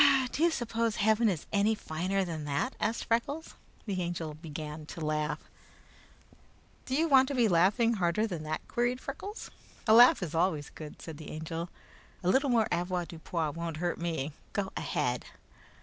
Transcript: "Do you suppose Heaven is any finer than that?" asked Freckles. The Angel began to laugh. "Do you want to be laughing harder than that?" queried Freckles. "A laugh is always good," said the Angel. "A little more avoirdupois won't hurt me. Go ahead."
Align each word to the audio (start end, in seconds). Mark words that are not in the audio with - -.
"Do 0.31 0.41
you 0.41 0.49
suppose 0.49 0.95
Heaven 0.95 1.29
is 1.29 1.45
any 1.53 1.75
finer 1.75 2.25
than 2.25 2.43
that?" 2.45 2.73
asked 2.79 3.05
Freckles. 3.05 3.53
The 3.85 4.01
Angel 4.01 4.33
began 4.33 4.87
to 4.87 4.99
laugh. 5.05 5.47
"Do 6.87 6.95
you 6.95 7.07
want 7.07 7.27
to 7.27 7.35
be 7.35 7.47
laughing 7.47 7.93
harder 7.93 8.25
than 8.25 8.41
that?" 8.41 8.67
queried 8.67 8.99
Freckles. 8.99 9.51
"A 9.85 9.93
laugh 9.93 10.23
is 10.23 10.33
always 10.33 10.71
good," 10.71 10.99
said 11.03 11.17
the 11.17 11.29
Angel. 11.29 11.69
"A 12.23 12.29
little 12.29 12.49
more 12.49 12.67
avoirdupois 12.71 13.51
won't 13.51 13.77
hurt 13.77 13.99
me. 13.99 14.31
Go 14.53 14.71
ahead." 14.75 15.25